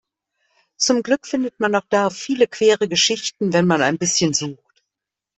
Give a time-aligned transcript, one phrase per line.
[0.77, 4.81] Zum Glück findet man auch da viele queere Geschichten, wenn man ein bisschen sucht.